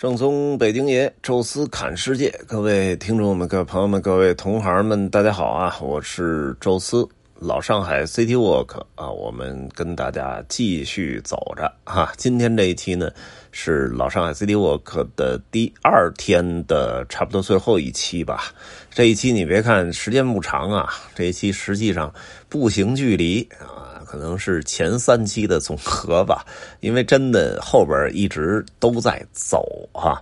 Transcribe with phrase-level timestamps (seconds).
[0.00, 5.76] 正宗北京爷，宙斯侃世界，各位听众们、各位朋友们、各位同行们，大家好啊！
[5.82, 7.06] 我是宙斯，
[7.38, 12.10] 老上海 City Walk 啊，我们跟大家继续走着哈。
[12.16, 13.10] 今天这一期呢，
[13.52, 18.44] 是老上海 City Walk 的第二天的差不多最后一期吧。
[18.88, 22.10] 这一期你别看时间不长啊，这一期实际上
[22.48, 23.89] 步行距离啊。
[24.10, 26.44] 可能是前三期的总和吧，
[26.82, 30.20] 因为真的后边一直都在走啊。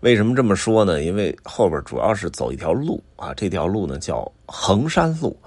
[0.00, 1.04] 为什么这么说呢？
[1.04, 5.38] 因为后边主要是走一条路啊，这条路呢叫衡山路。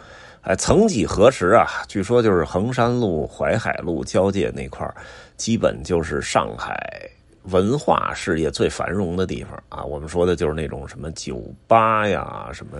[0.44, 4.89] 哎，曾几何时啊，据说就是衡山路、淮海路交界那块
[5.36, 6.80] 基本就是上海。
[7.44, 12.77] 文化事业最繁荣的地方啊，我们说的就是那种什么酒吧呀，什么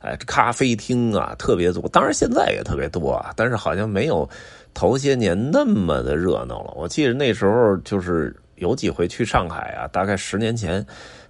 [0.00, 1.88] 哎咖啡厅啊，特别多。
[1.88, 4.28] 当然现在也特别多啊，但是好像没有
[4.74, 6.72] 头些年那么的热闹了。
[6.76, 10.84] 我记得那时候就是有几回去上海啊，大概十年前。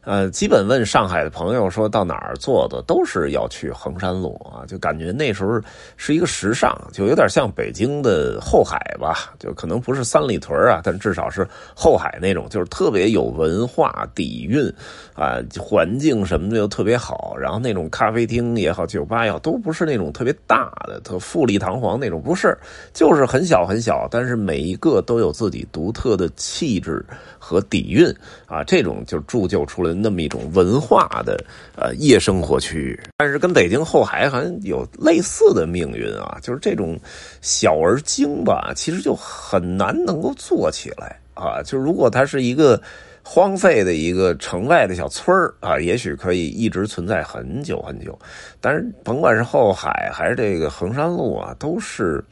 [0.04, 5.60] 呃，基本问上海的朋友说到哪儿坐的，都是要去衡山路啊，就感觉那时候
[5.96, 14.68] 是一个时尚，就有点像北京的后海吧，就可能不是三里屯啊，但至少是后海那种，就是特别有文化底蕴
[15.14, 22.58] 啊，环境什么的又特别好，然后那种咖啡厅也好，酒吧也好，都不是那种特别大的、特富丽堂皇那种，不是，
[22.92, 27.06] 就是很小很小，但是每一个都有自己独特的气质
[27.38, 28.12] 和底蕴
[28.46, 31.42] 啊，这种就铸就出了那么一种文化的
[31.76, 36.98] 呃夜生活区域，但是跟北京后海好像有类似的命运啊，就是这种
[37.40, 41.62] 小而精吧，其实就很难能够做起来啊。
[41.62, 42.80] 就如果它是一个
[43.22, 48.18] 荒废的一个城外的小村儿啊，也许可以一直存在很久很久。
[48.60, 52.22] 但是甭管是后海还是这个衡山路啊，都是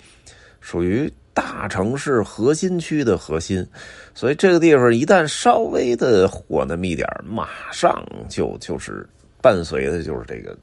[0.61, 1.13] 属于。
[1.33, 3.67] 大城市核心区的核心，
[4.15, 9.09] 所以这个地方一旦稍微的火那么一点马上就就是
[9.41, 10.57] 伴随的就是这个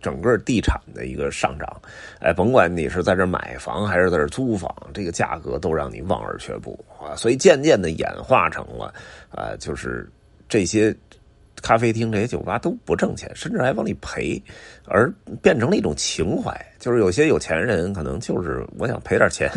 [0.00, 1.68] 整个地产的一个上涨。
[2.20, 7.14] 哎，甭管你是在这买房还是在这租房，这个价格都让你望而却步啊！
[7.14, 8.92] 所以渐渐的演化成了
[9.30, 10.10] 啊，就是
[10.48, 10.94] 这些。
[11.62, 14.42] 咖啡厅这些酒吧都不挣钱，甚至还往里赔，
[14.84, 16.54] 而变成了一种情怀。
[16.78, 19.48] 就是有些有钱人可能就是我想赔点钱，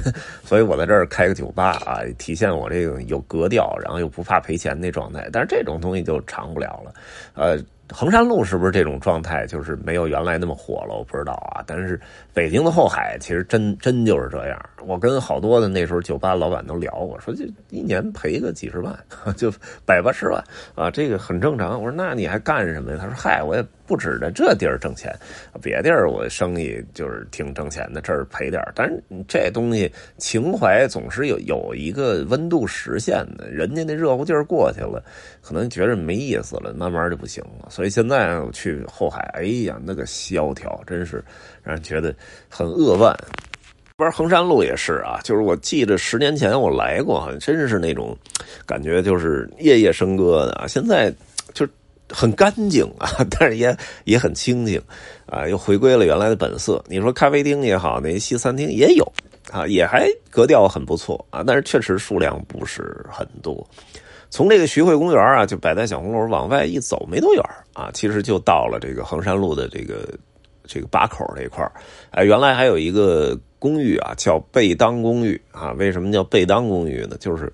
[0.46, 5.28] 所以我在这儿开个酒吧啊，体现我这个有格调，然后又不怕赔钱那状态。
[5.34, 6.94] 但是这种东西就长不了了，
[7.34, 7.60] 呃。
[7.94, 9.46] 衡山路是不是这种状态？
[9.46, 11.64] 就是没有原来那么火了，我不知道啊。
[11.68, 12.00] 但是
[12.34, 14.60] 北京的后海其实真真就是这样。
[14.86, 18.98] 我跟好多的那时候酒吧老板都聊过，说就一年赔个几十万，
[19.38, 19.52] 就
[19.86, 20.44] 百八十万
[20.76, 21.82] 啊，这个很正常。
[21.82, 22.98] 我说那你还干什么呀？
[23.00, 23.66] 他说嗨，我也。
[23.88, 25.14] 不止在这地儿挣钱，
[25.62, 35.04] 别地儿我生意就是挺挣钱的，这儿赔点但是这东西情怀总是有有一个温度实现的，人家那热乎劲儿过去了，
[35.42, 37.70] 可能觉着没意思了，慢慢就不行了。
[37.70, 41.24] 所以现在我去后海，哎呀，那个萧条，真是
[41.64, 42.14] 让人觉得
[42.50, 43.16] 很扼腕。
[43.98, 48.18] 玩衡山路也是啊，就是我记得十年前我来过，真是那种
[48.66, 50.66] 感觉，就是夜夜笙歌的啊。
[50.68, 51.14] 现在
[51.54, 51.68] 就。
[52.10, 54.82] 很干净啊， 但是也也很清静，
[55.26, 56.84] 啊，又回归了原来的本色。
[56.88, 59.12] 你说咖啡厅也好，那些西餐厅也有
[59.52, 63.66] 啊，也还格调很不错啊，但是确实数量不是很多。
[64.30, 67.44] 从这个徐汇公园啊，就摆在小红楼往外一走没多远
[67.74, 70.08] 啊，其实就到了这个衡山路的这个
[70.66, 71.66] 这个把口这块
[72.12, 75.72] 哎，原来还有一个公寓啊，叫贝当公寓啊。
[75.74, 77.16] 为什么叫贝当公寓呢？
[77.20, 77.52] 就是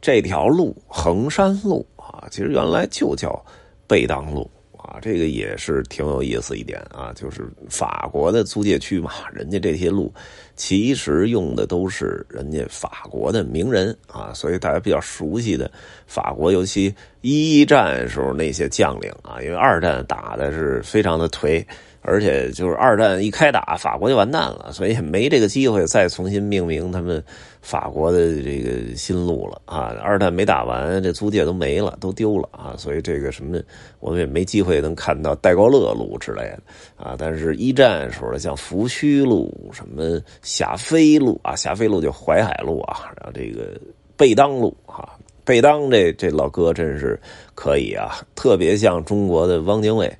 [0.00, 3.44] 这条路衡山路啊，其实原来就叫。
[3.86, 10.12] 贝当路啊，这个也是挺有意思一点啊，就是法国的租界区嘛，人家这些路
[10.56, 15.70] 其实用的都是人家法国的名人啊，所以大家比较熟悉的
[16.06, 21.64] 法国，尤其一战时候那些将领啊，因为二战打的是非常的颓。
[22.06, 27.22] 而且就是二战一开打，法国就完蛋了，所以也没这个机会再重新命名他们
[27.62, 29.96] 法国的这个新路了啊。
[30.02, 32.74] 二战没打完，这租界都没了，都丢了啊。
[32.76, 33.58] 所以这个什么，
[34.00, 36.62] 我们也没机会能看到戴高乐路之类的
[36.96, 37.16] 啊。
[37.18, 43.80] 但是一战时候的像福煦路、什么霞飞路啊，霞飞路就淮海路啊，然后这个
[44.14, 45.08] 贝当路啊，
[45.42, 47.18] 贝当这这老哥真是
[47.54, 50.14] 可以啊，特别像中国的汪精卫。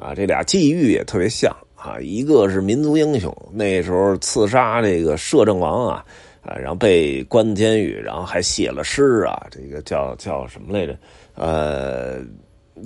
[0.00, 6.04] 啊，这俩际遇也特别像啊，一个是民族英雄，那时候刺杀这个摄政王啊，
[6.40, 10.96] 啊，然后被关监狱，然后还写了诗啊，这个叫叫什么来着？
[11.34, 12.18] 呃，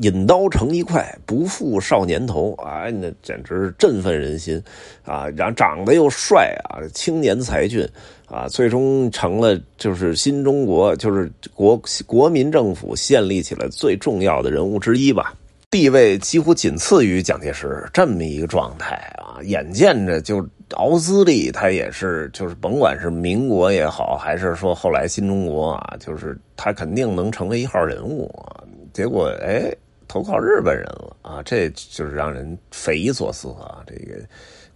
[0.02, 2.90] 引刀成一快，不负少年头啊！
[2.90, 4.60] 那简直是振奋人心
[5.05, 5.28] 啊！
[5.37, 7.88] 然后长得又帅啊，青年才俊
[8.26, 15.32] 啊，最终成了就是新中国，就是国国民政府建立起来最重要的人物之一吧，
[15.75, 19.43] 地位几乎仅次于蒋介石这么一个状态啊！
[19.43, 28.62] 眼见着就熬资历，他也是就是甭管是民国也好，还是说后来新中国啊，就是他肯定能成为一号人物啊！
[28.93, 29.75] 结果哎。
[30.06, 33.82] 投靠日本人了啊，这就是让人匪夷所思啊！
[33.85, 34.20] 这个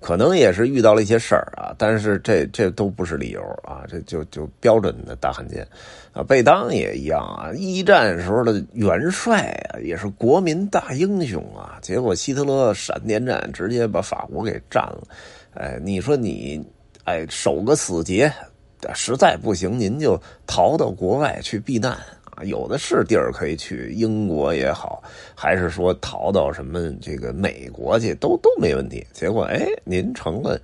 [0.00, 3.84] 可能也是遇到了一些事儿啊，但是这这都不是理由啊！
[3.88, 5.66] 这就就标准的大汉奸
[6.12, 6.22] 啊！
[6.22, 9.42] 贝当也一样啊，一战时候的元帅
[9.72, 15.02] 啊，也是国民大英雄啊，结果希特勒闪电战直接把法国给占了，
[15.54, 16.64] 哎，你说你
[17.04, 18.32] 哎守个死节，
[18.94, 21.98] 实在不行您就逃到国外去避难。
[22.44, 25.02] 有的是地儿可以去，英国也好，
[25.34, 29.06] 还是说逃到什么这个美国去，都都没问题。
[29.12, 30.60] 结果哎，您成了。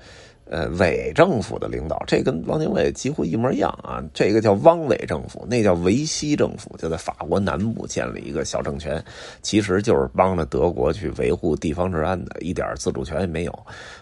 [0.47, 4.05] 呃，伪政府的领导，这跟汪精卫几乎一模一样啊。
[4.13, 9.03] 这个叫汪伪政府，那叫维希政府，就在法国南部建立一个小政权，
[9.41, 13.53] 其实就是帮着德国去维护地方治安的，一点自主权也没有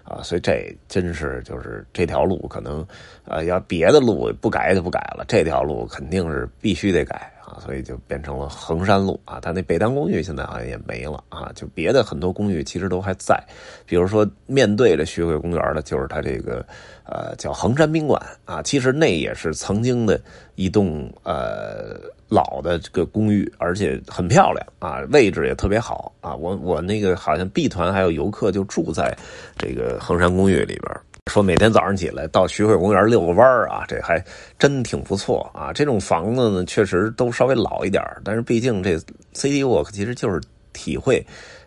[0.03, 0.21] 啊。
[0.25, 2.85] 所以这真是就是这条路可能，
[3.25, 7.33] 呃，要别的路不改就不改了，这条路肯定是必须得改。
[7.45, 13.43] 啊，所以就变成了衡山路啊，它那北丹公寓现在好像也没了啊，就别的很多公寓其实都还在，
[13.85, 16.65] 比如说面对着徐汇公园的，就是它这个
[17.05, 20.21] 呃叫衡山宾馆啊，其实那也是曾经的
[20.55, 21.99] 一栋呃
[22.29, 29.17] 老的这个公寓，而且很漂亮啊，位置也特别好啊，我我那个好像 B 团还有游客就住在
[29.59, 31.01] 这个衡山公寓里边。
[31.31, 34.23] 说每天早上起来到徐汇公园遛个弯啊，这还
[34.59, 35.73] 真挺不错啊。
[35.73, 38.97] 这种房子呢，确实都稍微老一点但是毕竟这
[39.33, 40.41] City Walk 其实就是
[40.73, 41.25] 体会。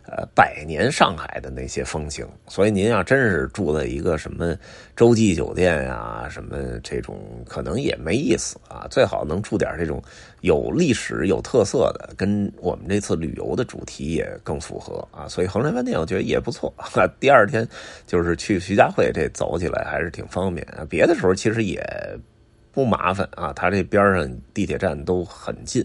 [0.07, 4.55] 呃，百年上海的那些风情，所以您要真是住在一个什么
[4.95, 8.85] 洲际酒店呀，什么这种，可能也没意思啊。
[8.91, 9.99] 最好能住点这种
[10.45, 15.27] 有历史、有特色的，跟我们这次旅游的主题也更符合啊。
[15.27, 16.73] 所以衡山饭店我觉得也不错。
[17.19, 17.67] 第二天
[18.07, 20.65] 就是去徐家汇，这走起来还是挺方便。
[20.89, 21.83] 别的时候其实也。
[22.75, 25.81] 不麻烦啊，它这边上地铁站都很近，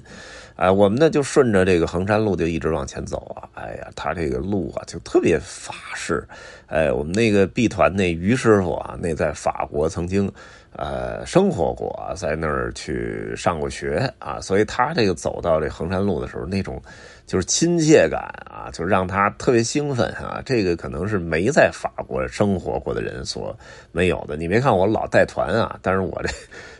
[0.56, 6.26] 哎，我们呢就顺着这个衡山路就一直往前走啊，哎呀，它这个路啊就特别法式，
[6.66, 10.28] 哎，我们那个 B 团那于师傅啊，那在法国曾经
[10.72, 16.80] 呃生活过，在那儿去上过学啊，所以他这个走到这衡山路的时候，那种
[17.26, 18.20] 就是亲切感
[18.50, 23.56] 啊，就让他特别兴奋啊，这个可能是没在法国生活过的人所
[23.92, 24.36] 没有的。
[24.36, 26.28] 你别看我老带团啊，但是我这。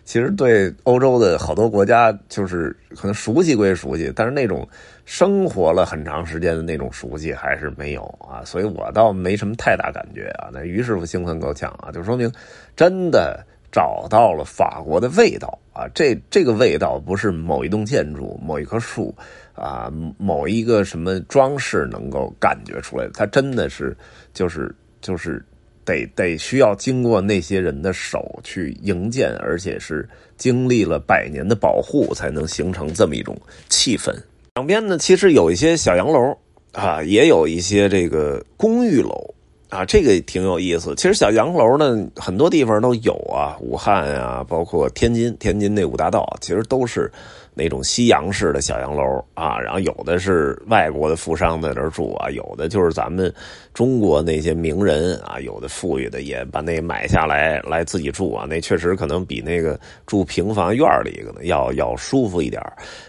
[0.02, 4.68] 其实对欧洲的好多国家，就是可能熟悉归熟悉，但是那种
[5.04, 10.48] 生活了很长时间的那种熟悉还是没有啊，所以我倒没什么太大感觉啊。
[10.52, 12.32] 那于师傅兴奋够呛啊，就说明
[12.74, 15.88] 真的找到了法国的味道啊。
[15.94, 19.14] 这这个味道不是某一栋建筑、某一棵树
[19.54, 23.96] 啊、某一个什么装饰能够感觉出来的，它真的是
[24.32, 25.44] 就是就是。
[25.82, 33.36] 得得需要经过那些人的手去营建，而且是经历了百年的保护，才能形成这么一种
[33.68, 34.14] 气氛。
[34.54, 36.36] 两边呢，其实有一些小洋楼
[36.72, 39.34] 啊，也有一些这个公寓楼
[39.70, 40.94] 啊，这个挺有意思。
[40.96, 47.10] 其实小洋楼呢，很多地方都有啊，武汉啊，包括天津，天津那五大道，其实都是。
[47.60, 53.30] 那种西洋式的小洋楼啊，然后有的是外国的富商在那儿住啊，有的就是咱们
[53.74, 62.62] 中国那些名人啊，有的富裕的也把那买下来来自己住啊，那确实可能比那个住平房院里要要舒服一点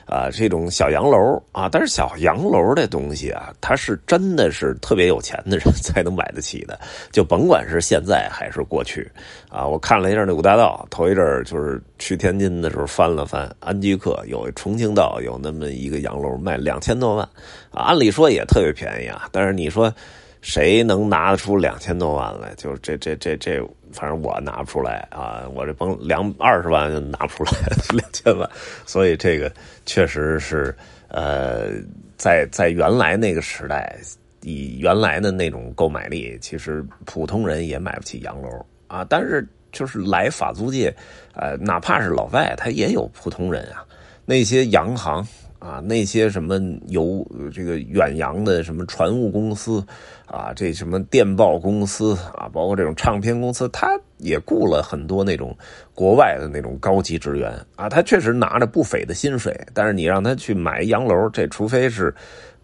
[0.05, 0.29] 啊。
[0.29, 6.77] 这种小洋楼啊，但是小洋楼这东西啊，它是真的是特别有钱的人 才能买得起的，
[7.09, 9.09] 就甭管是现在还是过去
[9.47, 9.65] 啊。
[9.65, 14.19] 我看了一下那五大道，头一阵就是去天津的时候翻了翻安居客。
[14.25, 17.29] 有重庆道有那么一个洋楼卖两千多万，
[17.71, 19.29] 按理说也特别便宜啊。
[19.31, 19.93] 但是你说
[20.41, 22.51] 谁能拿得出两千多万来？
[22.57, 23.61] 就这这这这，
[23.93, 25.47] 反正我拿不出来啊。
[25.53, 27.51] 我这甭两二十万就拿不出来
[27.93, 28.49] 两千万，
[28.85, 29.53] 所以这个
[29.85, 30.75] 确实是
[31.09, 31.73] 呃，
[32.17, 33.95] 在在原来那个时代，
[34.41, 39.05] 以原来的那种购买力，其实普通人也买不起洋楼啊。
[39.07, 40.93] 但是就是来法租界，
[41.33, 43.85] 呃，哪怕是老外，他也有普通人啊。
[44.25, 45.25] 那些洋行
[45.59, 49.83] 啊，那些什么有这个远洋的什么船务公司
[50.25, 55.57] 啊，这什么电报公司啊，包括这种唱片公司，他也雇了很多那种
[55.93, 62.13] 国外的那种高级职员啊，他确实拿着不菲的薪水，但是你让他去买洋楼，这除非是。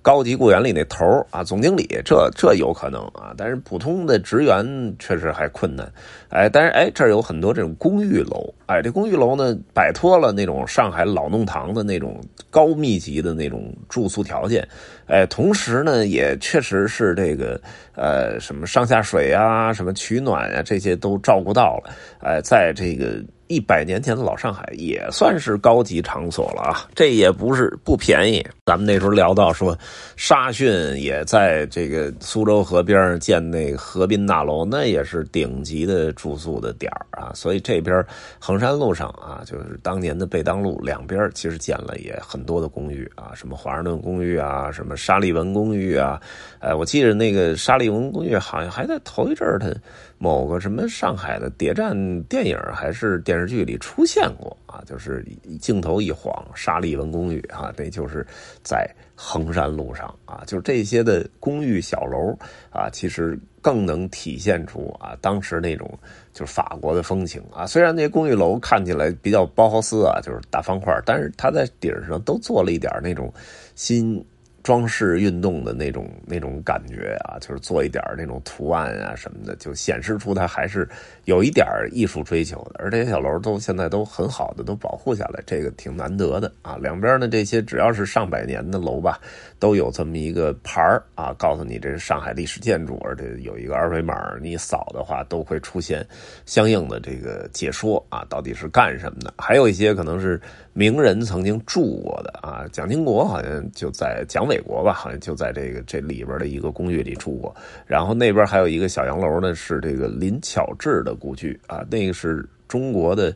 [0.07, 4.65] 高级雇员里那头啊，总经理，这这有可能啊，但是普通的职员
[4.97, 5.85] 确实还困难。
[6.29, 14.65] 哎，但是哎，这儿有很多这种公寓楼，哎，这公寓楼呢，摆脱了那种上海老弄堂的那种高密集的那种住宿条件，
[15.07, 17.59] 哎，同时呢，也确实是这个
[17.93, 23.21] 呃，什么上下水啊，什么取暖啊，这些都照顾到了，哎，在这个。
[23.47, 28.45] 一百年前的老上海也算是高级场所了啊，这也不是不便宜。
[28.65, 29.77] 咱们那时候聊到说，
[30.15, 37.31] 沙逊也在这个苏州河边建那河滨大楼，那也是顶级的住宿的点啊。
[37.33, 38.05] 所以这边
[38.39, 46.21] 衡山路上啊，就是当年的贝当路两边，其实建了也很多的公寓啊，什么华盛顿公寓啊，什么沙利文公寓啊。
[46.59, 49.73] 哎，我记得那个沙利文公寓好像还在头一阵儿，它
[50.17, 53.37] 某个什么上海的谍战电影还是电。
[53.39, 55.23] 视剧里出现过啊，就是
[55.61, 58.25] 镜头一晃，沙利文公寓啊，那就是
[58.63, 62.35] 在衡山路上啊，就是这些的公寓小楼
[62.71, 65.87] 啊，其实更能体现出啊当时那种
[66.33, 67.67] 就是法国的风情啊。
[67.67, 73.31] 虽然那些公寓楼看起来比较包豪斯啊，就是大方块，但是它在顶上都做了一点那种
[73.75, 74.25] 新。
[74.67, 80.85] 装饰运动的那种那种感觉啊，就是做一点那种图案啊什么的，就显示出它还是
[81.23, 82.81] 有一点艺术追求的。
[82.83, 86.75] 而这些小楼都现在都很好的都保护下来，这个挺难得的啊。
[86.81, 89.17] 两边的这些只要是上百年的楼吧，
[89.57, 90.81] 都有这么一个牌
[91.15, 96.05] 啊，告诉你这是上海历史建筑，而且有一个二维码，你扫的话都会出现
[96.45, 99.33] 相应的这个解说啊，到底是干什么的。
[99.37, 100.41] 还有一些可能是
[100.77, 104.61] 名人曾经住过的啊，蒋经国好像就在蒋纬。
[104.67, 107.55] 国吧，好像就在这个这里边的一个公寓里住过。
[107.85, 111.83] 然后那边还有一个小洋楼呢，是这个林巧稚的故居啊。
[111.89, 113.29] 那个是中国的，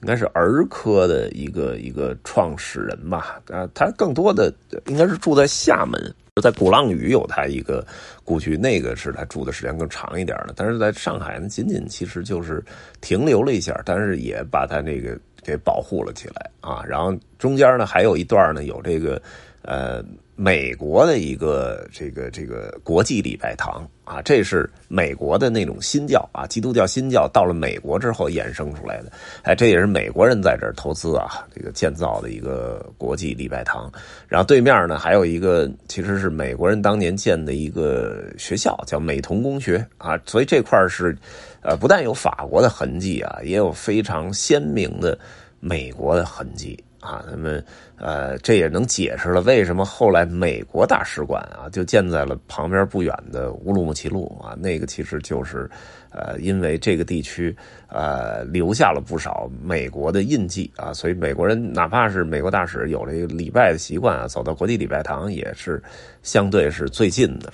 [0.00, 3.40] 应该是儿科的一个一个创始人吧。
[3.48, 4.52] 啊，他更多的
[4.86, 6.00] 应该是住在厦门，
[6.42, 7.86] 在鼓浪屿有他一个
[8.24, 10.54] 故居，那个是他住的时间更长一点的。
[10.56, 12.64] 但是在上海呢，仅仅其实就是
[13.00, 16.84] 停留了一下，但是也把他那个给保护了起来啊。
[16.86, 19.20] 然后中间呢还有一段呢，有这个
[19.62, 20.04] 呃。
[20.40, 29.10] 美国的一个这个这个国际礼拜堂啊，这是美国的那种新教啊，基督教新教到了美国之后衍生出来的。
[29.42, 33.90] 哎，这也是美国人在这儿投资啊，这个建造的一个国际礼拜堂。
[34.28, 40.16] 然后对面呢，还有一个其实是美国人当年建的一个学校，叫美童公学啊。
[40.24, 41.18] 所以这块是，
[41.62, 45.18] 呃，不但有法国的痕迹啊，也有非常鲜明的
[45.60, 46.82] 美国的痕迹。
[47.00, 47.62] 啊，那么，
[47.96, 55.70] 呃，这也能解释了为什么后来美国大使馆啊就建在了旁边不远的乌鲁木齐路啊，那个其实就是，
[56.10, 65.80] 呃，因为这个地区呃留下了不少美国的印记啊，所以美国人哪怕是美国大使有这个礼拜的习惯啊，走到国际礼拜堂也是
[66.24, 67.52] 相对是最近的，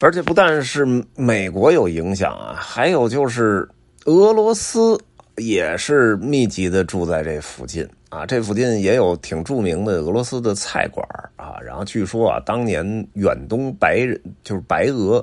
[0.00, 0.86] 而且不但是
[1.16, 3.68] 美国有影响啊，还有就是
[4.04, 4.96] 俄罗斯
[5.38, 7.86] 也是密集的住在这附近。
[8.08, 11.58] 啊，这附近也有挺著名的俄罗斯的菜馆啊。
[11.60, 15.22] 然后据说啊，当年远东白人就是白俄，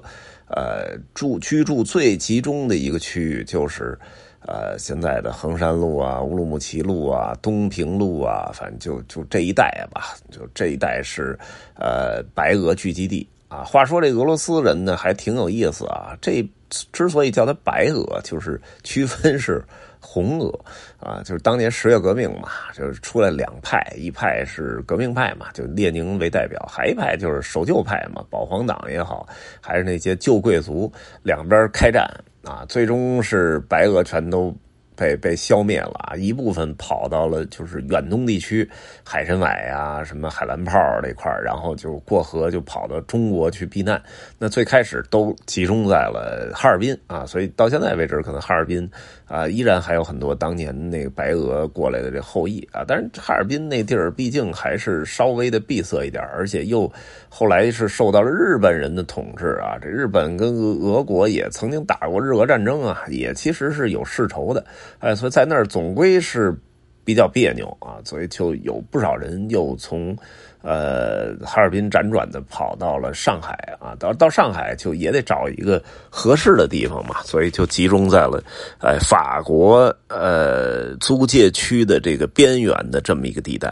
[0.50, 3.98] 呃，住居住最集中的一个区域就是，
[4.42, 11.40] 呃，现在的衡山路啊、乌鲁木齐路啊、东平路啊，反正就就这一带吧，就这一带是
[11.76, 13.64] 呃白俄聚集地啊。
[13.64, 16.18] 话说这俄罗斯人呢，还挺有意思啊。
[16.22, 16.48] 这
[16.92, 19.64] 之所以叫他白俄，就是区分是。
[20.08, 20.54] 红俄
[21.00, 29.28] 啊，就是当年十月革命嘛，就是出来两派，一派是革命派嘛，就列宁为代表，还一派就是守旧派嘛，保皇党也好，
[29.60, 30.92] 还是那些旧贵族，
[31.24, 32.08] 两边开战
[32.44, 34.56] 啊，最终是白俄全都。
[34.96, 36.16] 被被消灭了啊！
[36.16, 38.70] 一部分跑到了就是远东地区，
[39.04, 44.02] 海参崴啊，什么海兰泡这块然后就过河就跑到中国去避难。
[44.40, 48.90] 那最开始都集中在了哈尔滨啊，所以到现在为止，可能哈尔滨
[49.28, 52.84] 啊依然还有很多当年那个白俄过来的这后裔啊。
[52.88, 56.92] 但是哈尔滨那地儿毕竟还是稍微的闭塞一点，而且又
[57.30, 59.78] 后来是受到了日本人的统治啊。
[59.82, 64.64] 这日本跟俄俄国也曾经打过日俄战争啊，也其实是有世仇的。
[65.00, 66.56] 哎，所以在那儿总归是
[67.04, 70.18] 比较别扭啊，所以就有不少人又从
[70.62, 78.44] 呃哈尔滨辗转的跑到了上海啊，到到上海就也得找一个合适的地方嘛，所以就集中在了
[78.80, 83.72] 哎法国呃租界区的这个边缘的这么一个地带，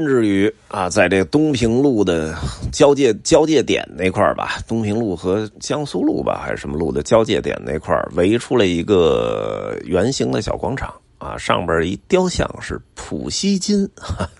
[0.00, 2.34] 甚至于啊，在这东平路的
[2.72, 10.90] 交界交界点那块儿吧，东平路和江苏路吧，还是什么路的交界点那块儿围出了一个圆形的小广场。
[11.20, 13.86] 啊，上边一雕像是普希金，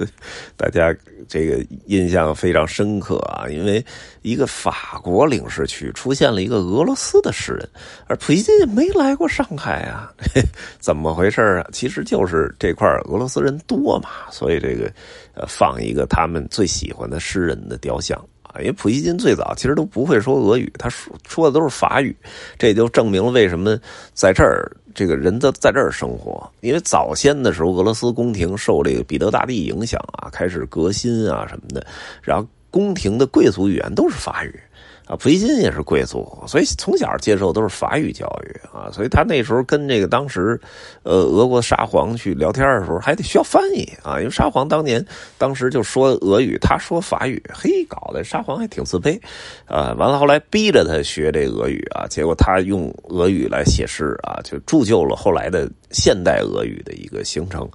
[0.57, 0.97] 大家
[1.29, 3.85] 这个印象非常深刻啊，因为
[4.23, 7.69] 一个法国领事区出现了一个俄罗斯的诗人，
[8.07, 10.11] 而普希金没来过上海啊，
[10.81, 11.69] 怎么回事啊？
[11.71, 14.91] 其实就是这块俄罗斯人多嘛，所以这个
[15.35, 18.19] 呃放一个他们最喜欢的诗人的雕像。
[18.59, 22.15] 因为普希金最早其实都不会说俄语，他说说的都是法语，
[22.59, 23.79] 这就证明了为什么
[24.13, 26.51] 在这儿这个人在在这儿生活。
[26.61, 31.87] 因为早先的时候，俄罗斯宫廷受这个彼得大帝影响啊，开始革新啊什么的，
[32.23, 34.61] 然后宫廷的贵族语言都是法语。
[35.11, 40.61] 啊，普希金也是贵族，所以从小接受都是法语教育啊，所以他那时候跟这个当时，
[41.03, 45.05] 呃，俄国沙皇去聊天的时候，还得需要翻译啊，因为沙皇当年
[45.37, 49.21] 当时就说俄语，他说法语，嘿，搞得沙皇还挺自卑，
[49.67, 57.69] 啊，完了后来逼着他学这俄语啊，结果他用俄语来写诗啊，就铸就了后来的现代俄语的一个形成，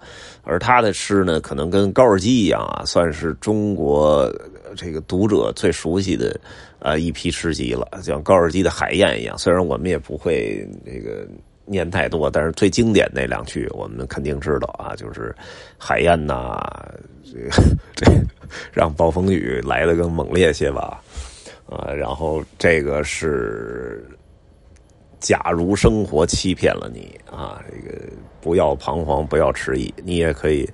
[0.43, 4.31] 而他的诗呢，可能跟高尔基一样啊，算是中国
[4.75, 6.39] 这个读者最熟悉的。
[6.79, 9.35] 呃，一批诗集了，像高尔基的《海燕》一样。
[9.39, 11.27] 虽然我们也不会这个
[11.65, 15.35] 念太多，但是最经典那两句我们肯定知道啊，就是
[15.79, 16.61] 《海燕》呐，
[17.23, 17.49] 这
[17.95, 18.05] 这
[18.71, 21.01] 让暴风雨来的更猛烈些吧，
[21.67, 24.05] 啊，然后这个是，
[25.19, 27.99] 假如生活欺骗了你啊，这个
[28.41, 30.69] 不要彷徨，不要迟疑，你也可以。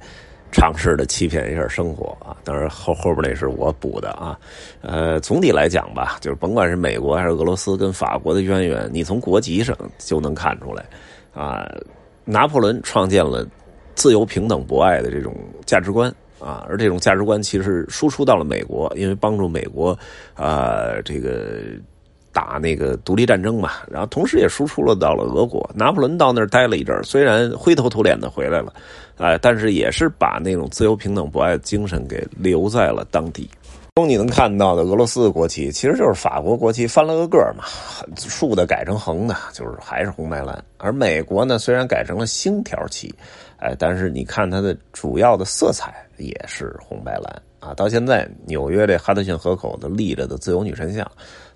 [0.52, 4.38] 尝试的欺骗一下生活啊，当然后后边那是我补的啊，
[4.82, 10.86] 呃，总体来讲吧，就是甭管是美国还是俄罗斯跟法国的渊源，你从国籍上就能看出来
[11.34, 11.68] 啊。
[12.26, 13.48] 拿破仑创建了
[13.96, 19.98] 自由、平等、博爱的这种价值观啊，而这种价值观其实输出到了美国，因为帮助美国
[20.36, 21.62] 啊这个。
[22.34, 25.70] 打那个独立战争嘛，然后同时也输出了到了俄国。
[25.76, 28.74] 拿破仑到那儿待了一阵，虽然灰头土脸的回来了，
[29.22, 33.48] 哎，但是也是把那种自由、平等、博爱的精神给留在了当地。
[33.96, 37.66] 中你能看到的俄罗斯的国旗，其实就是法国国旗翻了个个嘛，
[38.18, 40.64] 竖的改成横的，就是还是红白蓝。
[40.78, 43.14] 而美国呢，虽然改成了星条旗，
[43.58, 47.76] 哎，但是你看它的主要的色彩也是红白蓝啊。
[47.76, 51.06] 到现在，纽约这哈德逊河口的立着的自由女神像。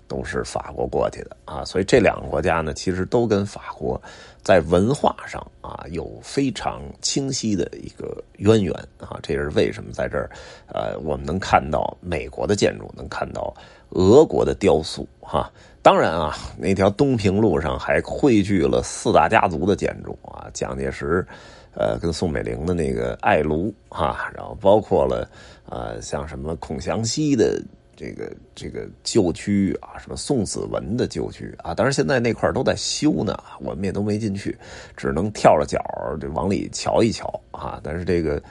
[0.08, 4.00] 都是法国过去的啊，所以这两个国家呢，其实都跟法国
[4.46, 9.18] 在文化上啊有非常清晰的一个渊源啊。
[9.20, 10.30] 这是为什么在这儿，
[10.68, 13.52] 呃，我们能看到美国的建筑，能看到
[13.90, 15.50] 俄国的雕塑哈。
[15.82, 21.26] 当然啊，那条东平路上还汇聚了四大家族的建筑啊，蒋介石，
[21.74, 25.28] 呃，跟宋美龄的那个爱庐哈，然后包括了
[25.68, 27.60] 呃，像什么孔祥熙的。
[27.96, 34.54] 这个这个旧区啊，什么宋子文的旧区啊，当然现在那块都在修呢，我们也都没进去，
[34.94, 35.80] 只能跳着脚
[36.20, 37.80] 就往里瞧一瞧啊。
[37.82, 38.42] 但是这个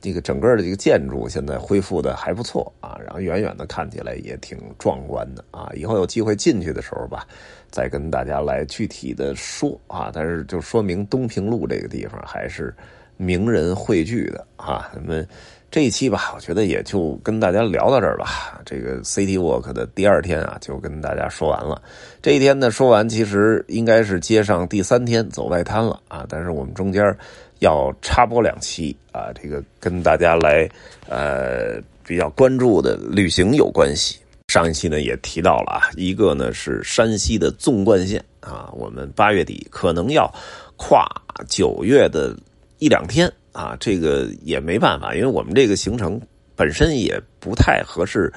[0.00, 5.68] 这个整个的这个建筑现在恢复的还不错啊，然后远远的看起来也挺壮观的啊。
[5.74, 7.26] 以后有机会进去的时候吧，
[7.72, 10.12] 再跟大家来具体的说啊。
[10.14, 12.72] 但是就说明东平路这个地方还是
[13.16, 15.26] 名人汇聚的啊，咱们。
[15.74, 18.62] 这一期吧，我觉得也就跟大家聊到这儿吧。
[18.64, 21.82] 这个 City Walk 的第二天啊，就跟大家说完了。
[22.22, 26.24] 这一天呢，说完其实应该是接上第三天走外滩了啊。
[26.28, 27.02] 但是我们中间
[27.58, 30.68] 要插播两期啊，这个跟大家来
[31.08, 34.20] 呃比较关注的旅行有关系。
[34.46, 40.32] 上一期呢也提到了啊，一个呢是山西的纵贯线啊，我们八月底可能要
[40.76, 41.04] 跨
[41.48, 42.32] 九月的
[42.78, 43.28] 一两天。
[43.54, 46.20] 啊，这个也没办法，因为我们这个行程
[46.54, 48.30] 本身也不太合适，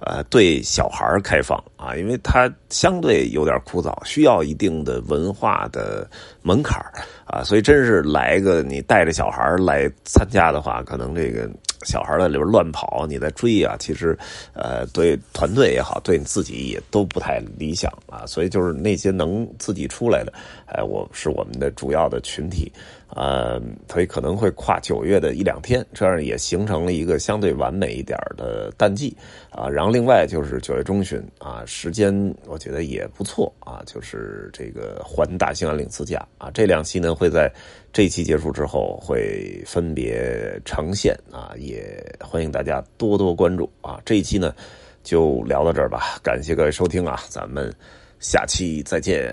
[0.00, 6.06] 呃，对小孩开放啊，因为它相对有点枯燥，需要一定的文化的
[6.44, 6.78] 门槛
[7.26, 11.50] 啊，所以真是来个你带着小孩来参加的话，可能这个
[11.86, 14.16] 小孩在里边乱跑，你在追啊，其实
[14.52, 20.32] 呃，对团队也好，对你自己也都不太理想啊，所以就是那些能自己出来的，
[20.66, 22.70] 哎，我是我们的主要的群体。
[23.16, 29.16] 呃，所以可能会跨九月的一两天，这样也形成了一个相对完美一点的淡季
[29.52, 29.68] 啊。
[29.68, 32.12] 然后另外就是九月中旬啊，时间
[32.46, 37.50] 我觉得也不错啊，就是这个环大兴安岭自驾啊，这两期呢会在
[37.90, 43.98] 这期结束之后会分别呈现啊，也欢迎大家多多关注啊。
[44.04, 44.54] 这一期呢
[45.02, 47.72] 就聊到这儿吧，感谢各位收听啊，咱们
[48.20, 49.32] 下期再见。